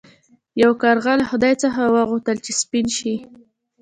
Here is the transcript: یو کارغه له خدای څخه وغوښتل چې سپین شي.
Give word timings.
یو 0.61 0.71
کارغه 0.81 1.13
له 1.21 1.25
خدای 1.31 1.53
څخه 1.63 1.81
وغوښتل 1.95 2.37
چې 2.45 2.51
سپین 2.61 2.87
شي. 2.97 3.15